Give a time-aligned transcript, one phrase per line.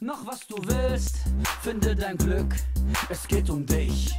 [0.00, 1.16] noch was du willst,
[1.62, 2.54] finde dein Glück,
[3.08, 4.14] es geht um dich.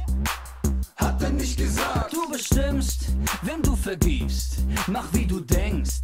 [0.96, 3.06] Hat er nicht gesagt, Du bestimmst,
[3.42, 4.58] wem du vergibst,
[4.88, 6.00] mach wie du denkst.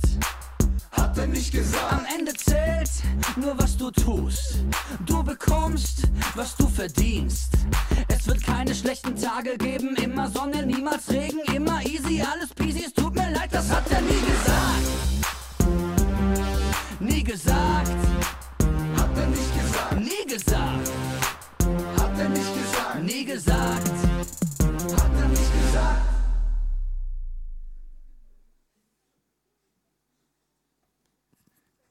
[0.93, 2.91] hat er nicht gesagt, Am Ende zählt
[3.37, 4.61] nur, was du tust.
[5.07, 7.53] Du bekommst, was du verdienst.
[8.09, 12.85] Es wird keine schlechten Tage geben, immer Sonne, niemals Regen, immer easy, alles peasy.
[12.87, 14.85] Es tut mir leid, das hat er nie gesagt.
[17.01, 17.91] Nie gesagt,
[20.35, 20.91] gesagt,
[21.97, 23.89] hat er nicht gesagt, nie gesagt.
[23.89, 26.03] hat er nicht gesagt.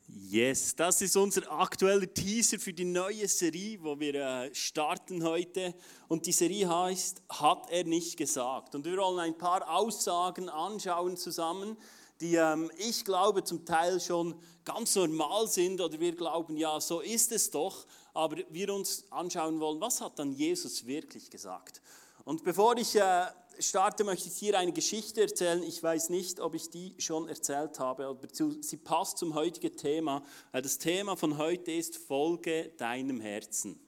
[0.08, 5.74] Yes, das ist unser aktueller Teaser für die neue Serie, wo wir äh, starten heute.
[6.10, 8.76] Und die Serie heißt Hat er nicht gesagt?
[8.76, 11.78] Und wir wollen ein paar Aussagen anschauen zusammen,
[12.20, 17.00] die ähm, ich glaube zum Teil schon ganz normal sind oder wir glauben, ja, so
[17.00, 17.86] ist es doch.
[18.14, 21.82] Aber wir uns anschauen wollen, was hat dann Jesus wirklich gesagt?
[22.26, 23.26] Und bevor ich äh,
[23.60, 25.64] starte, möchte ich dir eine Geschichte erzählen.
[25.64, 30.24] Ich weiß nicht, ob ich die schon erzählt habe, aber sie passt zum heutigen Thema.
[30.52, 33.80] Weil Das Thema von heute ist Folge deinem Herzen.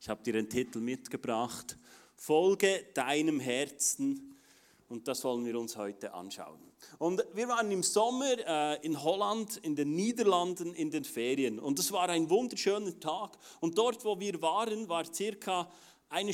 [0.00, 1.76] Ich habe dir den Titel mitgebracht.
[2.14, 4.35] Folge deinem Herzen.
[4.88, 6.60] Und das wollen wir uns heute anschauen.
[6.98, 11.58] Und wir waren im Sommer äh, in Holland, in den Niederlanden, in den Ferien.
[11.58, 13.36] Und es war ein wunderschöner Tag.
[13.60, 15.68] Und dort, wo wir waren, war circa
[16.08, 16.32] eine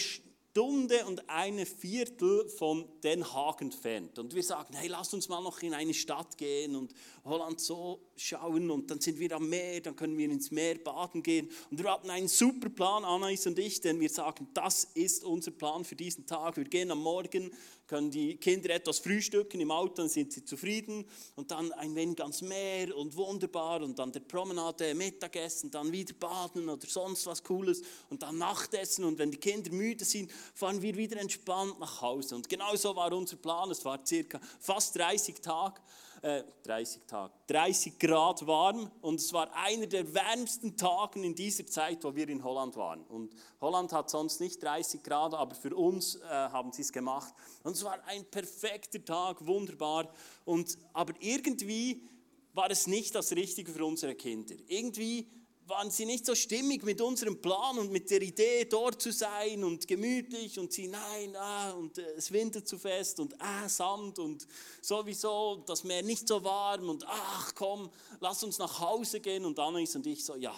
[0.53, 4.19] Stunde und eine Viertel von Den Haag entfernt.
[4.19, 6.93] Und wir sagen, hey, lass uns mal noch in eine Stadt gehen und
[7.25, 8.71] Holland so schauen.
[8.71, 11.51] Und dann sind wir am Meer, dann können wir ins Meer baden gehen.
[11.71, 15.53] Und wir hatten einen super Plan, Anais und ich, denn wir sagen, das ist unser
[15.53, 16.59] Plan für diesen Tag.
[16.59, 17.51] Wir gehen am Morgen,
[17.93, 21.05] können die Kinder etwas frühstücken im Auto, dann sind sie zufrieden.
[21.37, 23.83] Und dann ein wenig ans Meer und wunderbar.
[23.83, 27.83] Und dann der Promenade, Mittagessen, dann wieder baden oder sonst was Cooles.
[28.09, 29.05] Und dann Nachtessen.
[29.05, 32.35] Und wenn die Kinder müde sind, fahren wir wieder entspannt nach Hause.
[32.35, 33.71] Und genau so war unser Plan.
[33.71, 35.79] Es war circa fast 30 Tage.
[36.23, 41.67] Äh, 30 Tage, 30 Grad warm und es war einer der wärmsten Tage in dieser
[41.67, 43.03] Zeit, wo wir in Holland waren.
[43.07, 47.35] Und Holland hat sonst nicht 30 Grad, aber für uns äh, haben sie es gemacht.
[47.65, 50.13] Und es war ein perfekter Tag, wunderbar.
[50.45, 52.05] Und, aber irgendwie
[52.53, 54.55] war es nicht das Richtige für unsere Kinder.
[54.69, 55.29] Irgendwie
[55.67, 59.63] waren sie nicht so stimmig mit unserem Plan und mit der Idee, dort zu sein
[59.65, 64.19] und gemütlich und sie, nein, ah, und äh, es windet zu fest und ah, Sand
[64.19, 64.47] und
[64.81, 67.91] sowieso das Meer nicht so warm und ach komm,
[68.21, 70.55] lass uns nach Hause gehen und Annis und ich so, ja,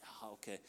[0.00, 0.60] ja, okay.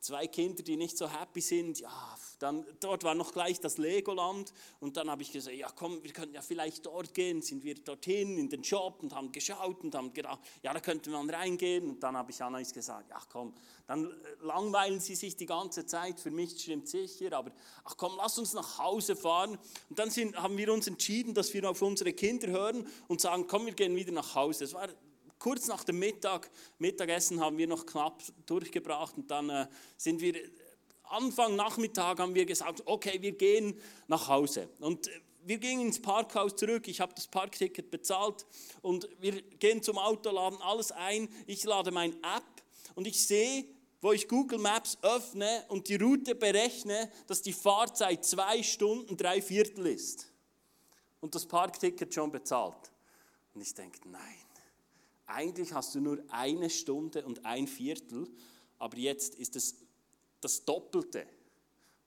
[0.00, 4.52] Zwei Kinder, die nicht so happy sind, ja, dann, dort war noch gleich das Legoland.
[4.80, 7.74] Und dann habe ich gesagt, ja komm, wir könnten ja vielleicht dort gehen, sind wir
[7.74, 11.90] dorthin in den Shop und haben geschaut und haben gedacht, ja, da könnte man reingehen.
[11.90, 13.54] Und dann habe ich Anais gesagt, ja komm,
[13.86, 17.50] dann äh, langweilen sie sich die ganze Zeit, für mich stimmt sicher, aber
[17.84, 19.58] ach komm, lass uns nach Hause fahren.
[19.88, 23.46] Und dann sind, haben wir uns entschieden, dass wir auf unsere Kinder hören und sagen,
[23.48, 24.64] komm, wir gehen wieder nach Hause.
[24.64, 24.88] Es war
[25.38, 29.66] kurz nach dem Mittag, Mittagessen haben wir noch knapp durchgebracht und dann äh,
[29.96, 30.34] sind wir
[31.10, 34.68] Anfang Nachmittag haben wir gesagt, okay, wir gehen nach Hause.
[34.78, 36.88] Und äh, wir gingen ins Parkhaus zurück.
[36.88, 38.44] Ich habe das Parkticket bezahlt
[38.82, 41.28] und wir gehen zum Auto, laden alles ein.
[41.46, 42.44] Ich lade meine App
[42.94, 43.64] und ich sehe,
[44.02, 49.40] wo ich Google Maps öffne und die Route berechne, dass die Fahrzeit zwei Stunden, drei
[49.40, 50.26] Viertel ist.
[51.20, 52.92] Und das Parkticket schon bezahlt.
[53.54, 54.20] Und ich denke, nein,
[55.28, 58.28] eigentlich hast du nur eine Stunde und ein Viertel,
[58.78, 59.76] aber jetzt ist es
[60.40, 61.26] das Doppelte.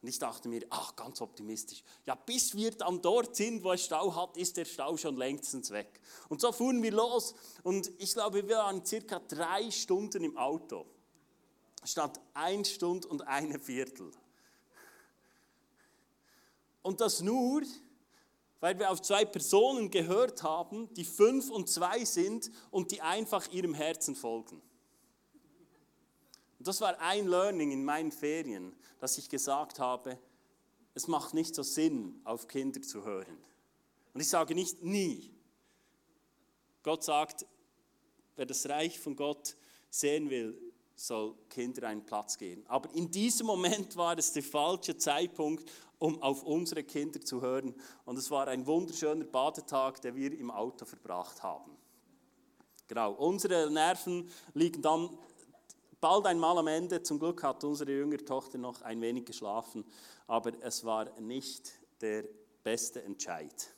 [0.02, 1.84] Und ich dachte mir, ach, ganz optimistisch.
[2.06, 5.70] Ja, bis wir dann dort sind, wo es Stau hat, ist der Stau schon längstens
[5.70, 6.02] weg.
[6.28, 10.88] Und so fuhren wir los und ich glaube, wir waren circa drei Stunden im Auto.
[11.84, 14.12] Statt ein Stunde und eine Viertel.
[16.82, 17.62] Und das nur,
[18.62, 23.52] weil wir auf zwei Personen gehört haben, die fünf und zwei sind und die einfach
[23.52, 24.62] ihrem Herzen folgen.
[26.60, 30.18] Und das war ein Learning in meinen Ferien, dass ich gesagt habe,
[30.94, 33.38] es macht nicht so Sinn, auf Kinder zu hören.
[34.14, 35.34] Und ich sage nicht nie.
[36.84, 37.48] Gott sagt,
[38.36, 39.56] wer das Reich von Gott
[39.90, 40.56] sehen will,
[40.96, 42.64] soll Kinder einen Platz geben.
[42.68, 45.68] Aber in diesem Moment war es der falsche Zeitpunkt,
[46.02, 47.76] um auf unsere Kinder zu hören.
[48.06, 51.78] Und es war ein wunderschöner Badetag, den wir im Auto verbracht haben.
[52.88, 55.16] Genau, unsere Nerven liegen dann
[56.00, 57.04] bald einmal am Ende.
[57.04, 59.86] Zum Glück hat unsere jüngere Tochter noch ein wenig geschlafen,
[60.26, 61.72] aber es war nicht
[62.02, 62.26] der
[62.64, 63.72] beste Entscheid.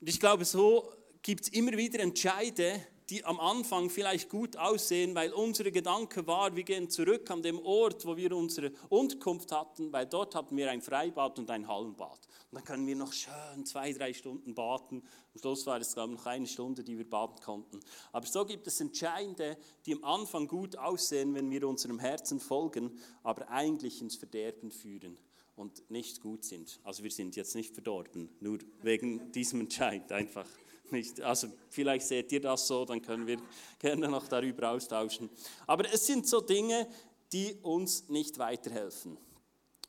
[0.00, 5.14] Und ich glaube, so gibt es immer wieder Entscheide, die am Anfang vielleicht gut aussehen,
[5.14, 9.92] weil unsere Gedanke war, wir gehen zurück an dem Ort, wo wir unsere Unterkunft hatten,
[9.92, 12.20] weil dort hatten wir ein Freibad und ein Hallenbad.
[12.50, 15.02] Und dann können wir noch schön zwei, drei Stunden baden.
[15.34, 17.80] Am Schluss war es, glaube ich, noch eine Stunde, die wir baden konnten.
[18.12, 22.98] Aber so gibt es Entscheidende, die am Anfang gut aussehen, wenn wir unserem Herzen folgen,
[23.22, 25.18] aber eigentlich ins Verderben führen
[25.54, 26.80] und nicht gut sind.
[26.82, 30.46] Also wir sind jetzt nicht verdorben, nur wegen diesem Entscheid einfach
[30.92, 31.20] nicht.
[31.20, 33.38] Also vielleicht seht ihr das so, dann können wir
[33.78, 35.28] gerne noch darüber austauschen.
[35.66, 36.86] Aber es sind so Dinge,
[37.32, 39.16] die uns nicht weiterhelfen.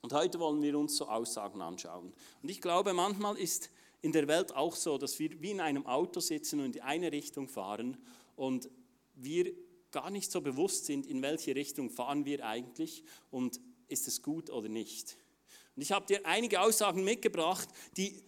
[0.01, 2.13] Und heute wollen wir uns so Aussagen anschauen.
[2.41, 3.69] Und ich glaube, manchmal ist
[4.01, 7.11] in der Welt auch so, dass wir wie in einem Auto sitzen und in eine
[7.11, 7.97] Richtung fahren
[8.35, 8.69] und
[9.15, 9.53] wir
[9.91, 14.49] gar nicht so bewusst sind, in welche Richtung fahren wir eigentlich und ist es gut
[14.49, 15.15] oder nicht.
[15.75, 18.21] Und ich habe dir einige Aussagen mitgebracht, die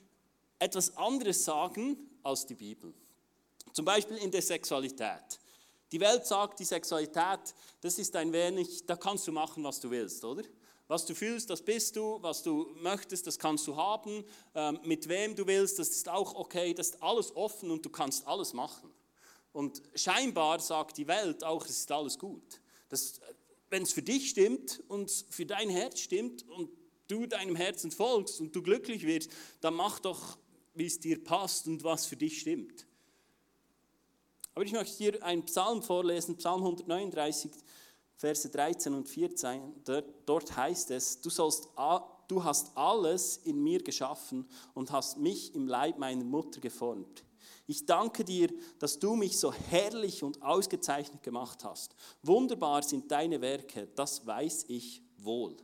[0.59, 2.93] etwas anderes sagen als die Bibel.
[3.73, 5.39] Zum Beispiel in der Sexualität.
[5.91, 9.89] Die Welt sagt, die Sexualität, das ist ein wenig, da kannst du machen, was du
[9.89, 10.43] willst, oder?
[10.87, 12.21] Was du fühlst, das bist du.
[12.21, 14.23] Was du möchtest, das kannst du haben.
[14.53, 16.73] Ähm, mit wem du willst, das ist auch okay.
[16.73, 18.91] Das ist alles offen und du kannst alles machen.
[19.51, 22.61] Und scheinbar sagt die Welt auch, es ist alles gut.
[23.69, 26.69] Wenn es für dich stimmt und für dein Herz stimmt und
[27.07, 29.31] du deinem Herzen folgst und du glücklich wirst,
[29.61, 30.37] dann mach doch,
[30.75, 32.85] wie es dir passt und was für dich stimmt.
[34.53, 37.51] Aber ich möchte dir einen Psalm vorlesen, Psalm 139,
[38.17, 39.83] Verse 13 und 14,
[40.25, 41.67] dort heißt es, du, sollst,
[42.29, 47.25] du hast alles in mir geschaffen und hast mich im Leib meiner Mutter geformt.
[47.67, 48.49] Ich danke dir,
[48.79, 51.95] dass du mich so herrlich und ausgezeichnet gemacht hast.
[52.23, 55.57] Wunderbar sind deine Werke, das weiß ich wohl.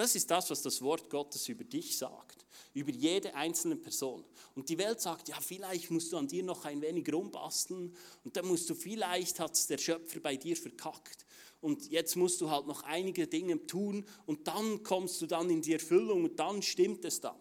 [0.00, 4.24] Das ist das, was das Wort Gottes über dich sagt, über jede einzelne Person.
[4.54, 7.94] Und die Welt sagt, ja, vielleicht musst du an dir noch ein wenig rumbasteln
[8.24, 11.26] und dann musst du, vielleicht hat der Schöpfer bei dir verkackt.
[11.60, 15.60] Und jetzt musst du halt noch einige Dinge tun und dann kommst du dann in
[15.60, 17.36] die Erfüllung und dann stimmt es dann.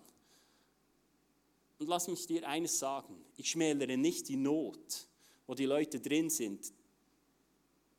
[1.77, 5.07] Und lass mich dir eines sagen, ich schmälere nicht die Not,
[5.47, 6.73] wo die Leute drin sind,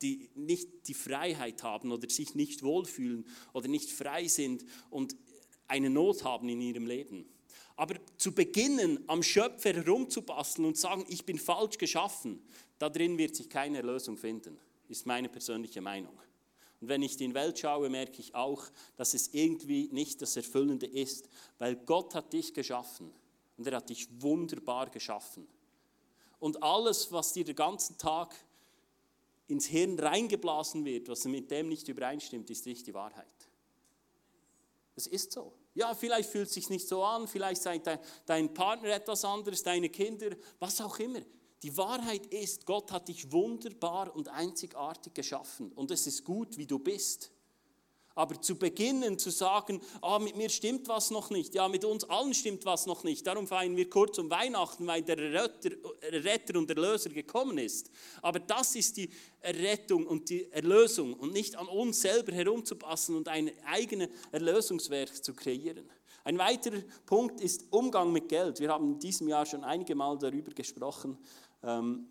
[0.01, 5.15] die nicht die Freiheit haben oder sich nicht wohlfühlen oder nicht frei sind und
[5.67, 7.25] eine Not haben in ihrem Leben.
[7.75, 12.41] Aber zu beginnen, am Schöpfer herumzubasteln und sagen, ich bin falsch geschaffen,
[12.77, 14.57] da drin wird sich keine Erlösung finden,
[14.87, 16.17] ist meine persönliche Meinung.
[16.81, 18.65] Und wenn ich in die Welt schaue, merke ich auch,
[18.97, 23.11] dass es irgendwie nicht das Erfüllende ist, weil Gott hat dich geschaffen
[23.57, 25.47] und er hat dich wunderbar geschaffen.
[26.39, 28.35] Und alles, was dir den ganzen Tag
[29.51, 33.27] ins Hirn reingeblasen wird, was mit dem nicht übereinstimmt, ist nicht die Wahrheit.
[34.95, 35.53] Es ist so.
[35.73, 37.81] Ja, vielleicht fühlt es sich nicht so an, vielleicht sei
[38.25, 41.21] dein Partner etwas anderes, deine Kinder, was auch immer.
[41.63, 46.65] Die Wahrheit ist, Gott hat dich wunderbar und einzigartig geschaffen und es ist gut, wie
[46.65, 47.31] du bist.
[48.15, 52.03] Aber zu beginnen zu sagen, ah, mit mir stimmt was noch nicht, ja, mit uns
[52.05, 55.71] allen stimmt was noch nicht, darum feiern wir kurz um Weihnachten, weil der Retter,
[56.11, 57.89] Retter und Erlöser gekommen ist.
[58.21, 59.09] Aber das ist die
[59.39, 65.33] Errettung und die Erlösung und nicht an uns selber herumzupassen und ein eigenes Erlösungswerk zu
[65.33, 65.89] kreieren.
[66.23, 68.59] Ein weiterer Punkt ist Umgang mit Geld.
[68.59, 71.17] Wir haben in diesem Jahr schon einige Mal darüber gesprochen.
[71.63, 72.07] Ähm,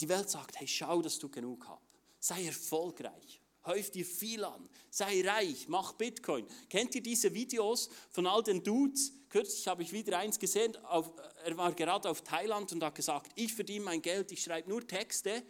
[0.00, 1.80] die Welt sagt, hey, schau, dass du genug hast.
[2.18, 6.46] Sei erfolgreich häuf dir viel an, sei reich, mach Bitcoin.
[6.68, 9.12] Kennt ihr diese Videos von all den Dudes?
[9.28, 11.12] Kürzlich habe ich wieder eins gesehen, auf,
[11.44, 14.86] er war gerade auf Thailand und hat gesagt, ich verdiene mein Geld, ich schreibe nur
[14.86, 15.42] Texte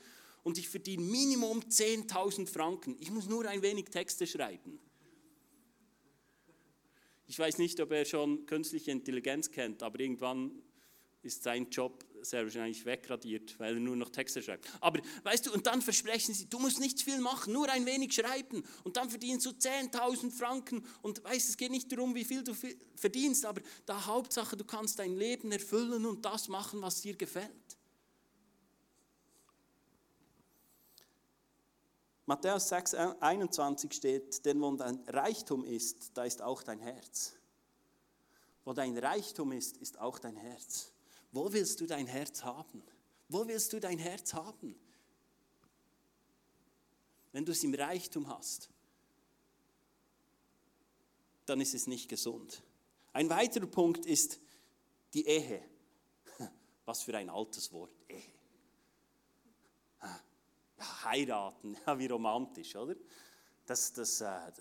[0.43, 2.97] und ich verdiene Minimum 10.000 Franken.
[3.01, 4.79] Ich muss nur ein wenig Texte schreiben.
[7.27, 10.63] Ich weiß nicht, ob er schon künstliche Intelligenz kennt, aber irgendwann
[11.23, 14.69] ist sein Job sehr wahrscheinlich wegradiert, weil er nur noch Texte schreibt.
[14.81, 18.13] Aber weißt du, und dann versprechen sie, du musst nicht viel machen, nur ein wenig
[18.13, 22.43] schreiben und dann verdienst du 10.000 Franken und weißt, es geht nicht darum, wie viel
[22.43, 22.55] du
[22.97, 27.51] verdienst, aber da Hauptsache, du kannst dein Leben erfüllen und das machen, was dir gefällt.
[32.25, 37.35] Matthäus 6, 21 steht, denn wo dein Reichtum ist, da ist auch dein Herz.
[38.65, 40.93] Wo dein Reichtum ist, ist auch dein Herz.
[41.33, 42.83] Wo willst du dein Herz haben?
[43.29, 44.79] Wo willst du dein Herz haben?
[47.33, 48.69] Wenn du es im Reichtum hast,
[51.47, 52.63] dann ist es nicht gesund.
[53.15, 54.39] Ein weiterer Punkt ist
[55.15, 55.63] die Ehe.
[56.85, 58.23] Was für ein altes Wort, Ehe.
[61.05, 62.97] Heiraten, ja, wie romantisch, oder?
[63.67, 64.53] Das, das äh,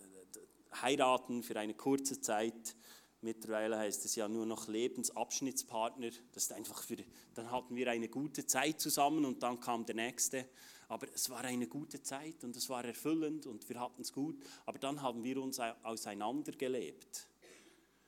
[0.81, 2.75] Heiraten für eine kurze Zeit
[3.23, 6.09] Mittlerweile heißt es ja nur noch Lebensabschnittspartner.
[6.33, 6.97] Das ist einfach für,
[7.35, 10.47] dann hatten wir eine gute Zeit zusammen und dann kam der nächste.
[10.87, 14.41] Aber es war eine gute Zeit und es war erfüllend und wir hatten es gut.
[14.65, 17.27] Aber dann haben wir uns auseinandergelebt.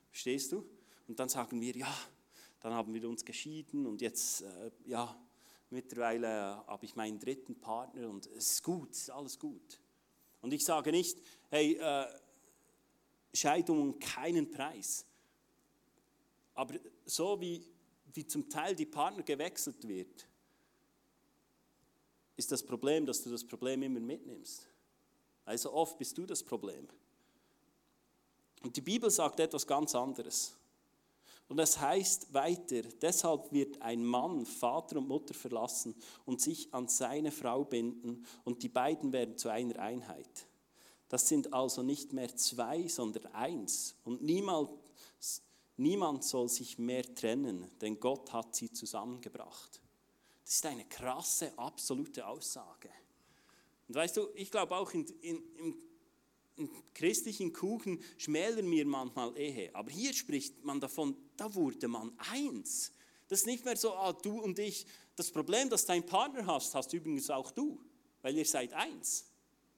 [0.09, 0.65] Verstehst du?
[1.07, 1.95] Und dann sagen wir, ja,
[2.59, 5.15] dann haben wir uns geschieden und jetzt, äh, ja,
[5.69, 9.79] mittlerweile habe ich meinen dritten Partner und es ist gut, es ist alles gut.
[10.41, 12.05] Und ich sage nicht, hey, äh,
[13.33, 15.05] Scheidung um keinen Preis.
[16.53, 16.75] Aber
[17.05, 17.65] so wie,
[18.13, 20.27] wie zum Teil die Partner gewechselt wird,
[22.35, 24.67] ist das Problem, dass du das Problem immer mitnimmst.
[25.45, 26.87] Also oft bist du das Problem.
[28.61, 30.55] Und die Bibel sagt etwas ganz anderes.
[31.49, 35.93] Und es heißt weiter, deshalb wird ein Mann Vater und Mutter verlassen
[36.25, 40.47] und sich an seine Frau binden und die beiden werden zu einer Einheit.
[41.13, 43.93] Das sind also nicht mehr zwei, sondern eins.
[44.03, 44.71] Und niemand,
[45.77, 49.79] niemand soll sich mehr trennen, denn Gott hat sie zusammengebracht.
[50.43, 52.89] Das ist eine krasse, absolute Aussage.
[53.87, 55.77] Und weißt du, ich glaube auch in, in, im,
[56.55, 59.69] im christlichen Kuchen schmälern wir manchmal Ehe.
[59.75, 62.91] Aber hier spricht man davon, da wurde man eins.
[63.27, 64.87] Das ist nicht mehr so, ah, du und ich.
[65.15, 67.79] Das Problem, das dein Partner hast, hast übrigens auch du,
[68.23, 69.27] weil ihr seid eins.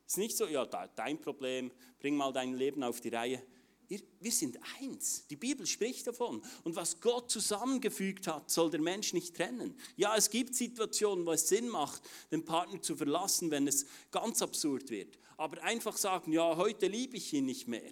[0.05, 3.41] Es ist nicht so, ja, dein Problem, bring mal dein Leben auf die Reihe.
[3.87, 5.27] Wir sind eins.
[5.27, 6.43] Die Bibel spricht davon.
[6.63, 9.79] Und was Gott zusammengefügt hat, soll der Mensch nicht trennen.
[9.95, 14.41] Ja, es gibt Situationen, wo es Sinn macht, den Partner zu verlassen, wenn es ganz
[14.41, 15.19] absurd wird.
[15.37, 17.91] Aber einfach sagen, ja, heute liebe ich ihn nicht mehr.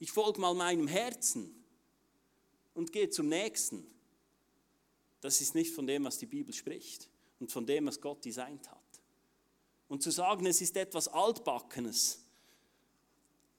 [0.00, 1.64] Ich folge mal meinem Herzen
[2.74, 3.86] und gehe zum Nächsten.
[5.20, 8.68] Das ist nicht von dem, was die Bibel spricht und von dem, was Gott designt
[8.68, 8.83] hat.
[9.88, 12.20] Und zu sagen, es ist etwas Altbackenes,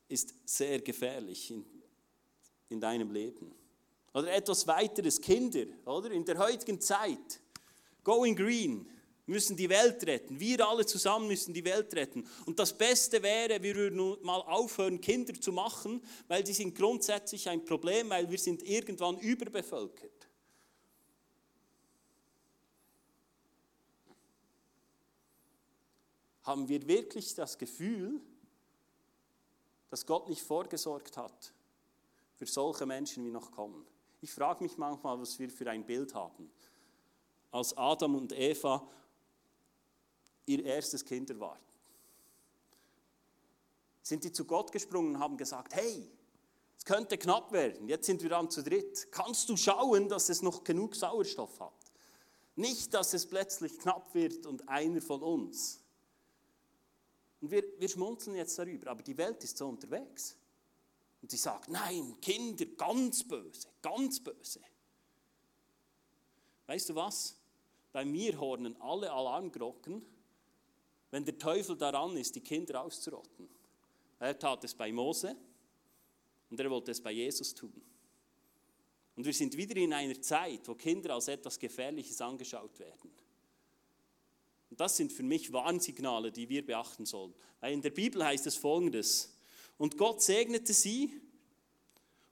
[0.08, 1.66] ist sehr gefährlich in,
[2.70, 3.54] in deinem Leben.
[4.14, 6.12] Oder etwas weiteres, Kinder, oder?
[6.12, 7.40] In der heutigen Zeit,
[8.04, 8.88] going green,
[9.26, 10.40] müssen die Welt retten.
[10.40, 12.28] Wir alle zusammen müssen die Welt retten.
[12.46, 17.50] Und das Beste wäre, wir würden mal aufhören, Kinder zu machen, weil die sind grundsätzlich
[17.50, 20.25] ein Problem, weil wir sind irgendwann überbevölkert.
[26.46, 28.22] Haben wir wirklich das Gefühl,
[29.90, 31.54] dass Gott nicht vorgesorgt hat
[32.36, 33.86] für solche Menschen, wie noch kommen.
[34.22, 36.52] Ich frage mich manchmal, was wir für ein Bild haben.
[37.52, 38.88] Als Adam und Eva
[40.46, 41.64] ihr erstes Kind erwarten,
[44.02, 46.08] sind die zu Gott gesprungen und haben gesagt, hey,
[46.78, 49.12] es könnte knapp werden, jetzt sind wir dann zu dritt.
[49.12, 51.74] Kannst du schauen, dass es noch genug Sauerstoff hat?
[52.56, 55.85] Nicht, dass es plötzlich knapp wird und einer von uns
[57.46, 60.36] und wir, wir schmunzeln jetzt darüber, aber die Welt ist so unterwegs.
[61.22, 64.62] Und sie sagt, nein, Kinder, ganz böse, ganz böse.
[66.66, 67.36] Weißt du was?
[67.92, 70.04] Bei mir hornen alle Alarmglocken,
[71.12, 73.48] wenn der Teufel daran ist, die Kinder auszurotten.
[74.18, 75.36] Er tat es bei Mose
[76.50, 77.80] und er wollte es bei Jesus tun.
[79.16, 83.12] Und wir sind wieder in einer Zeit, wo Kinder als etwas Gefährliches angeschaut werden.
[84.70, 87.34] Und das sind für mich Warnsignale, die wir beachten sollen.
[87.60, 89.36] Weil in der Bibel heißt es folgendes:
[89.78, 91.14] Und Gott segnete sie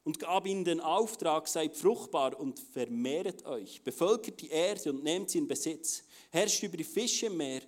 [0.03, 5.29] und gab ihnen den Auftrag, seid fruchtbar und vermehret euch, bevölkert die Erde und nehmt
[5.29, 7.61] sie in Besitz, herrscht über die Fische im Meer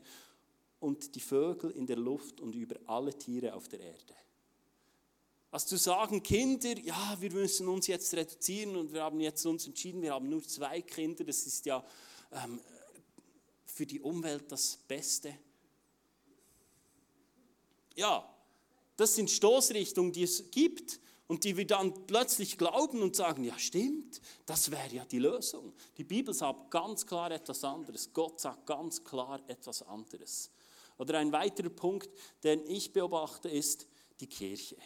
[0.79, 4.13] und die Vögel in der Luft und über alle Tiere auf der Erde.
[5.51, 9.65] Also zu sagen, Kinder, ja, wir müssen uns jetzt reduzieren und wir haben jetzt uns
[9.65, 11.81] entschieden, wir haben nur zwei Kinder, das ist ja
[12.33, 12.59] ähm,
[13.75, 15.37] für die Umwelt das Beste?
[17.93, 18.33] Ja,
[18.95, 23.59] das sind Stoßrichtungen, die es gibt und die wir dann plötzlich glauben und sagen, ja
[23.59, 25.73] stimmt, das wäre ja die Lösung.
[25.97, 28.13] Die Bibel sagt ganz klar etwas anderes.
[28.13, 30.51] Gott sagt ganz klar etwas anderes.
[30.97, 32.09] Oder ein weiterer Punkt,
[32.45, 33.87] den ich beobachte, ist
[34.21, 34.77] die Kirche.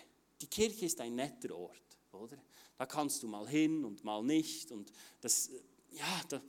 [0.42, 2.38] Die Kirche ist ein netter Ort, oder?
[2.76, 4.92] Da kannst du mal hin und mal nicht und
[5.22, 5.52] das,
[5.92, 6.42] ja, da,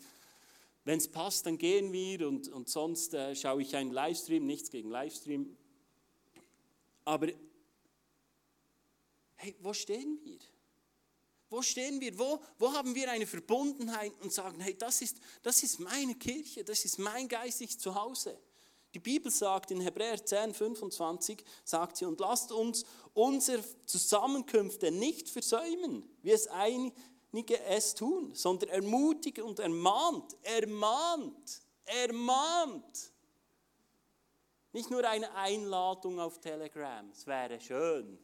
[0.84, 4.70] wenn es passt, dann gehen wir und, und sonst äh, schaue ich einen Livestream, nichts
[4.70, 5.56] gegen Livestream.
[7.04, 7.28] Aber
[9.36, 10.38] hey, wo stehen wir?
[11.50, 12.16] Wo stehen wir?
[12.18, 16.64] Wo, wo haben wir eine Verbundenheit und sagen, hey, das ist, das ist meine Kirche,
[16.64, 18.38] das ist mein geistliches Zuhause.
[18.94, 22.84] Die Bibel sagt in Hebräer 10, 25, sagt sie, und lasst uns
[23.14, 26.92] unsere Zusammenkünfte nicht versäumen, wie es ein,
[27.66, 33.12] es tun, sondern ermutigt und ermahnt, ermahnt, ermahnt.
[34.72, 38.18] Nicht nur eine Einladung auf Telegram, es wäre schön,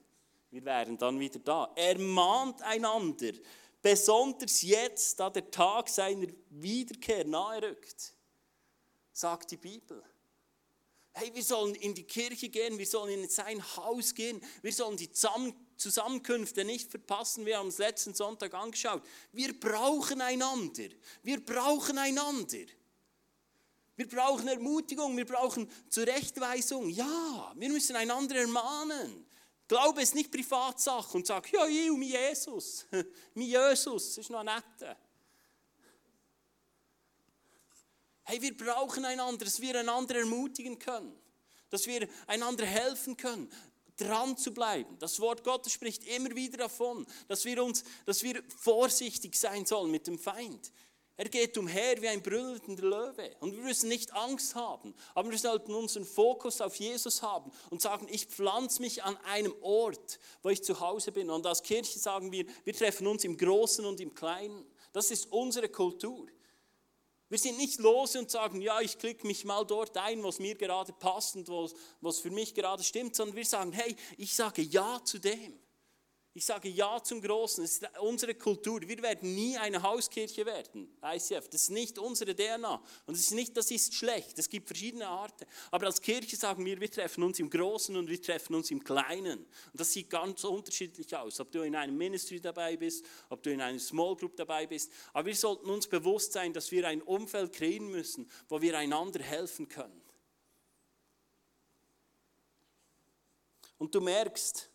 [0.50, 1.72] Wir wären dann wieder da.
[1.75, 3.32] Ermahnt einander,
[3.82, 8.14] besonders jetzt, da der Tag seiner Wiederkehr nahe rückt,
[9.12, 10.02] sagt die Bibel.
[11.12, 14.96] Hey, wir sollen in die Kirche gehen, wir sollen in sein Haus gehen, wir sollen
[14.96, 15.10] die
[15.76, 17.47] Zusammenkünfte nicht verpassen.
[17.47, 19.02] Wir haben es letzten Sonntag angeschaut.
[19.33, 20.88] Wir brauchen einander.
[21.23, 22.66] Wir brauchen einander.
[23.97, 26.90] Wir brauchen Ermutigung, wir brauchen Zurechtweisung.
[26.90, 29.26] Ja, wir müssen einander ermahnen.
[29.66, 32.87] Glaube ist nicht Privatsache und sag, ja, ich und mein Jesus.
[33.35, 34.97] mein Jesus, ist noch nett.
[38.23, 41.16] Hey, wir brauchen einander, dass wir einander ermutigen können,
[41.71, 43.50] dass wir einander helfen können,
[43.96, 44.98] dran zu bleiben.
[44.98, 49.90] Das Wort Gottes spricht immer wieder davon, dass wir uns, dass wir vorsichtig sein sollen
[49.90, 50.72] mit dem Feind.
[51.18, 53.34] Er geht umher wie ein brüllender Löwe.
[53.40, 57.80] Und wir müssen nicht Angst haben, aber wir sollten unseren Fokus auf Jesus haben und
[57.80, 61.30] sagen, ich pflanze mich an einem Ort, wo ich zu Hause bin.
[61.30, 64.66] Und als Kirche sagen wir, wir treffen uns im Großen und im Kleinen.
[64.92, 66.26] Das ist unsere Kultur.
[67.28, 70.54] Wir sind nicht los und sagen, ja, ich klicke mich mal dort ein, was mir
[70.54, 74.62] gerade passt und was, was für mich gerade stimmt, sondern wir sagen, hey, ich sage
[74.62, 75.59] Ja zu dem.
[76.37, 77.64] Ich sage Ja zum Großen.
[77.64, 78.83] Das ist unsere Kultur.
[78.83, 81.49] Wir werden nie eine Hauskirche werden, ICF.
[81.49, 82.75] Das ist nicht unsere DNA.
[83.07, 84.38] Und es ist nicht, das ist schlecht.
[84.38, 85.47] Es gibt verschiedene Arten.
[85.71, 88.85] Aber als Kirche sagen wir, wir treffen uns im Großen und wir treffen uns im
[88.85, 89.38] Kleinen.
[89.38, 91.40] Und das sieht ganz unterschiedlich aus.
[91.40, 94.93] Ob du in einem Ministry dabei bist, ob du in einer Small Group dabei bist.
[95.14, 99.23] Aber wir sollten uns bewusst sein, dass wir ein Umfeld kreieren müssen, wo wir einander
[99.23, 100.02] helfen können.
[103.78, 104.71] Und du merkst,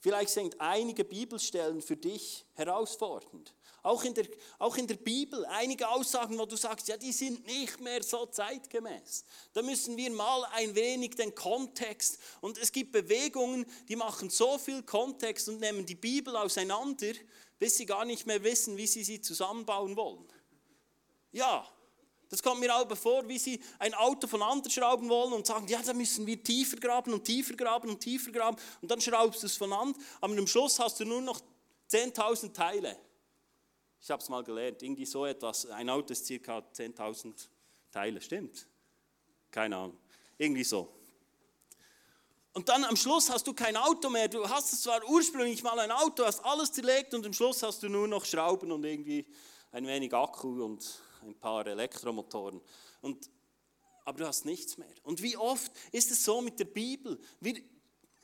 [0.00, 3.54] Vielleicht sind einige Bibelstellen für dich herausfordernd.
[3.82, 4.26] Auch in, der,
[4.58, 8.26] auch in der Bibel einige Aussagen, wo du sagst, ja, die sind nicht mehr so
[8.26, 9.24] zeitgemäß.
[9.52, 12.18] Da müssen wir mal ein wenig den Kontext.
[12.40, 17.12] Und es gibt Bewegungen, die machen so viel Kontext und nehmen die Bibel auseinander,
[17.58, 20.26] bis sie gar nicht mehr wissen, wie sie sie zusammenbauen wollen.
[21.32, 21.66] Ja,
[22.28, 25.66] das kommt mir aber vor, wie sie ein Auto von anders schrauben wollen und sagen,
[25.68, 28.58] ja, da müssen wir tiefer graben und tiefer graben und tiefer graben.
[28.82, 31.40] Und dann schraubst du es von an, aber am Schluss hast du nur noch
[31.90, 32.98] 10.000 Teile.
[34.00, 35.66] Ich habe es mal gelernt, irgendwie so etwas.
[35.66, 37.34] Ein Auto ist circa 10.000
[37.90, 38.66] Teile, stimmt?
[39.50, 39.98] Keine Ahnung.
[40.36, 40.94] Irgendwie so.
[42.52, 44.28] Und dann am Schluss hast du kein Auto mehr.
[44.28, 47.88] Du hast zwar ursprünglich mal ein Auto, hast alles zerlegt und am Schluss hast du
[47.88, 49.26] nur noch Schrauben und irgendwie
[49.72, 52.60] ein wenig Akku und ein paar Elektromotoren.
[53.00, 53.30] Und,
[54.04, 54.92] aber du hast nichts mehr.
[55.02, 57.18] Und wie oft ist es so mit der Bibel?
[57.40, 57.62] Wir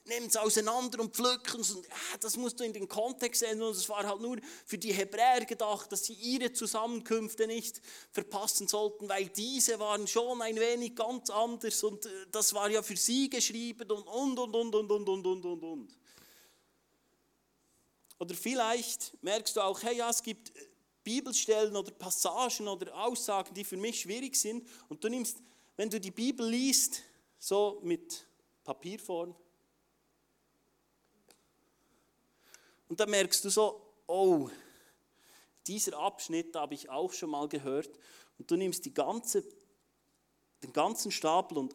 [0.07, 3.63] nehmen es auseinander und pflücken es und ah, das musst du in den Kontext sehen
[3.63, 7.81] und es war halt nur für die Hebräer gedacht, dass sie ihre Zusammenkünfte nicht
[8.11, 12.83] verpassen sollten, weil diese waren schon ein wenig ganz anders und äh, das war ja
[12.83, 15.99] für sie geschrieben und und und und und und und und und und.
[18.19, 20.53] Oder vielleicht merkst du auch, hey, ja, es gibt
[21.05, 24.67] Bibelstellen oder Passagen oder Aussagen, die für mich schwierig sind.
[24.89, 25.39] Und du nimmst,
[25.77, 27.03] wenn du die Bibel liest,
[27.39, 28.27] so mit
[28.65, 29.37] Papierform,
[32.89, 34.49] und dann merkst du so, oh,
[35.67, 37.99] dieser Abschnitt habe ich auch schon mal gehört.
[38.39, 39.45] Und du nimmst ganze,
[40.63, 41.75] den ganzen Stapel und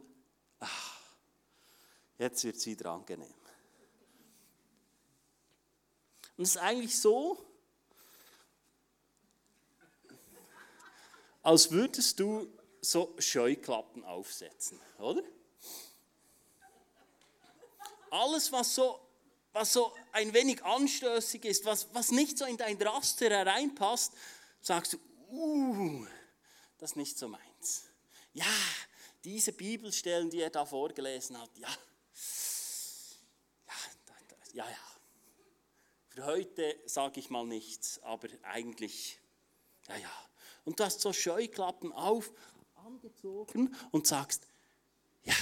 [0.59, 0.99] ach,
[2.17, 3.33] jetzt wird es wieder angenehm.
[6.37, 7.48] Und es ist eigentlich so,
[11.41, 12.47] als würdest du
[12.81, 15.23] so Scheuklappen aufsetzen, oder?
[18.11, 18.99] Alles, was so,
[19.53, 24.13] was so ein wenig anstößig ist, was, was nicht so in dein Raster hereinpasst,
[24.61, 24.97] sagst du,
[25.31, 26.05] uh,
[26.77, 27.83] das ist nicht so meins.
[28.33, 28.45] Ja,
[29.23, 31.69] diese Bibelstellen, die er da vorgelesen hat, ja,
[33.67, 34.77] ja, ja, ja.
[36.07, 39.19] Für heute sage ich mal nichts, aber eigentlich,
[39.87, 40.28] ja, ja,
[40.69, 42.31] und du hast so Scheuklappen auf,
[42.75, 44.45] angezogen und sagst,
[45.23, 45.33] ja,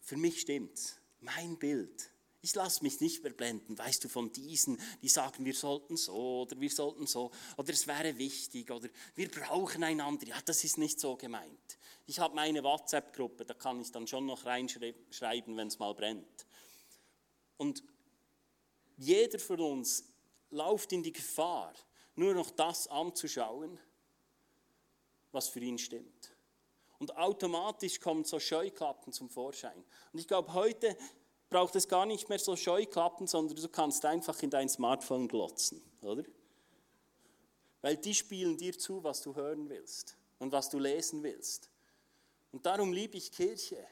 [0.00, 2.10] für mich stimmt's, mein Bild.
[2.40, 6.42] Ich lasse mich nicht mehr blenden, weißt du, von diesen, die sagen, wir sollten so
[6.42, 10.26] oder wir sollten so oder es wäre wichtig oder wir brauchen einander.
[10.26, 11.78] Ja, das ist nicht so gemeint.
[12.06, 16.44] Ich habe meine WhatsApp-Gruppe, da kann ich dann schon noch reinschreiben, wenn es mal brennt.
[17.56, 17.84] Und
[18.96, 20.02] jeder von uns
[20.50, 21.72] läuft in die Gefahr,
[22.16, 23.78] nur noch das anzuschauen,
[25.32, 26.32] was für ihn stimmt.
[26.98, 29.84] Und automatisch kommen so Scheuklappen zum Vorschein.
[30.12, 30.96] Und ich glaube, heute
[31.50, 35.82] braucht es gar nicht mehr so Scheuklappen, sondern du kannst einfach in dein Smartphone glotzen,
[36.02, 36.24] oder?
[37.82, 41.68] Weil die spielen dir zu, was du hören willst und was du lesen willst.
[42.52, 43.84] Und darum liebe ich Kirche.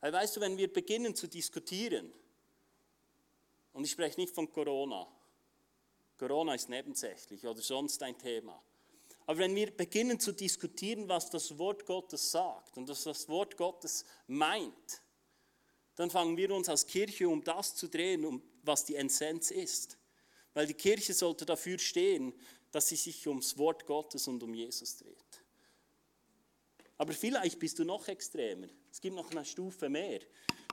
[0.00, 2.12] Weil weißt du, wenn wir beginnen zu diskutieren,
[3.74, 5.06] Und ich spreche nicht von Corona.
[6.18, 8.62] Corona ist nebensächlich oder sonst ein Thema.
[9.26, 13.56] Aber wenn wir beginnen zu diskutieren, was das Wort Gottes sagt und was das Wort
[13.56, 15.02] Gottes meint,
[15.96, 19.96] dann fangen wir uns als Kirche um das zu drehen, um was die Essenz ist.
[20.52, 22.34] Weil die Kirche sollte dafür stehen,
[22.70, 25.44] dass sie sich ums Wort Gottes und um Jesus dreht.
[26.98, 28.68] Aber vielleicht bist du noch extremer.
[28.90, 30.20] Es gibt noch eine Stufe mehr.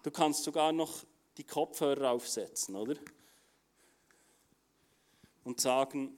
[0.03, 1.03] Du kannst sogar noch
[1.37, 2.95] die Kopfhörer aufsetzen, oder?
[5.43, 6.17] Und sagen,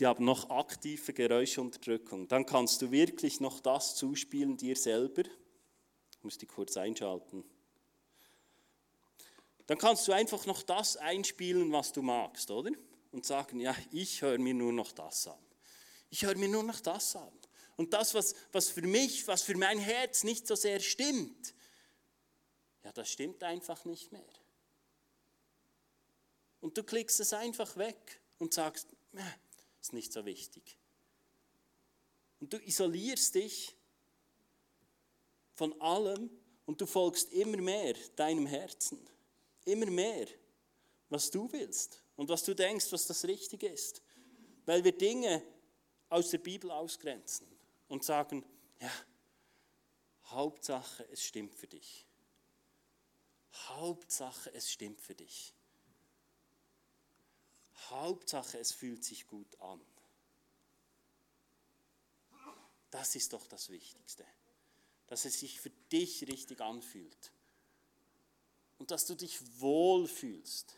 [0.00, 2.26] die haben noch aktive Geräuschunterdrückung.
[2.26, 5.22] Dann kannst du wirklich noch das zuspielen dir selber.
[6.10, 7.44] Ich muss die kurz einschalten.
[9.66, 12.72] Dann kannst du einfach noch das einspielen, was du magst, oder?
[13.12, 15.38] Und sagen, ja, ich höre mir nur noch das an.
[16.08, 17.32] Ich höre mir nur noch das an.
[17.76, 21.54] Und das, was, was für mich, was für mein Herz nicht so sehr stimmt,
[22.84, 24.39] ja, das stimmt einfach nicht mehr.
[26.60, 28.88] Und du klickst es einfach weg und sagst,
[29.80, 30.78] ist nicht so wichtig.
[32.40, 33.76] Und du isolierst dich
[35.54, 36.30] von allem
[36.66, 38.98] und du folgst immer mehr deinem Herzen.
[39.64, 40.26] Immer mehr,
[41.08, 44.02] was du willst und was du denkst, was das Richtige ist.
[44.64, 45.42] Weil wir Dinge
[46.08, 47.46] aus der Bibel ausgrenzen
[47.88, 48.44] und sagen,
[48.80, 48.90] ja,
[50.26, 52.06] Hauptsache, es stimmt für dich.
[53.52, 55.54] Hauptsache, es stimmt für dich.
[57.88, 59.80] Hauptsache, es fühlt sich gut an.
[62.90, 64.26] Das ist doch das Wichtigste,
[65.06, 67.32] dass es sich für dich richtig anfühlt
[68.78, 70.74] und dass du dich wohlfühlst.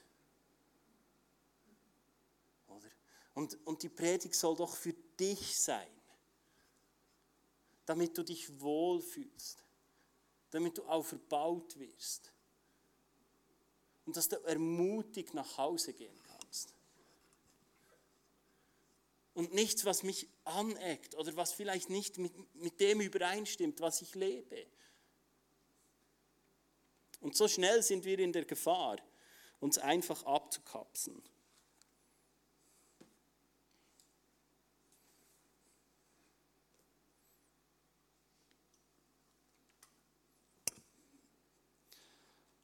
[2.66, 2.90] Oder?
[3.34, 5.88] Und, und die Predigt soll doch für dich sein,
[7.86, 9.64] damit du dich wohlfühlst,
[10.50, 12.32] damit du auferbaut wirst
[14.04, 16.74] und dass du ermutigt nach Hause gehen kannst.
[19.34, 24.14] Und nichts, was mich aneckt oder was vielleicht nicht mit, mit dem übereinstimmt, was ich
[24.14, 24.66] lebe.
[27.20, 28.98] Und so schnell sind wir in der Gefahr,
[29.60, 31.22] uns einfach abzukapseln.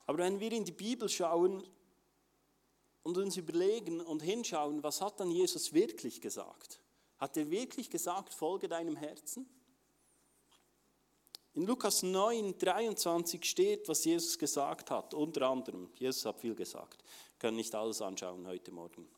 [0.08, 1.62] Aber wenn wir in die Bibel schauen
[3.08, 6.78] und uns überlegen und hinschauen, was hat dann Jesus wirklich gesagt?
[7.16, 9.48] Hat er wirklich gesagt, folge deinem Herzen?
[11.54, 15.90] In Lukas 9, 23 steht, was Jesus gesagt hat, unter anderem.
[15.94, 17.02] Jesus hat viel gesagt.
[17.02, 19.08] Wir können nicht alles anschauen heute Morgen.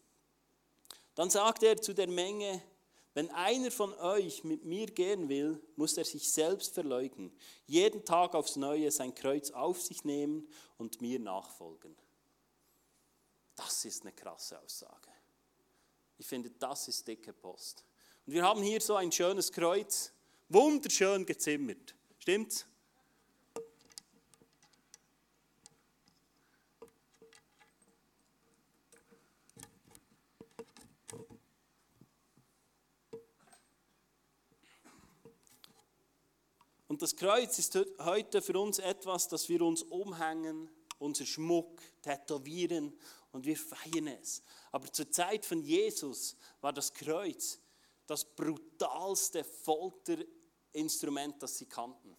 [1.16, 2.62] Dann sagt er zu der Menge,
[3.14, 7.32] wenn einer von euch mit mir gehen will, muss er sich selbst verleugnen,
[7.66, 10.46] jeden Tag aufs Neue sein Kreuz auf sich nehmen
[10.78, 11.96] und mir nachfolgen.
[13.64, 15.10] Das ist eine krasse Aussage.
[16.16, 17.84] Ich finde, das ist dicke Post.
[18.24, 20.12] Und wir haben hier so ein schönes Kreuz,
[20.48, 21.94] wunderschön gezimmert.
[22.18, 22.66] Stimmt's?
[36.88, 42.98] Und das Kreuz ist heute für uns etwas, das wir uns umhängen, unser Schmuck, tätowieren
[43.32, 44.42] und wir feiern es.
[44.72, 47.60] Aber zur Zeit von Jesus war das Kreuz
[48.10, 52.16] das brutalste Folterinstrument, das sie kannten.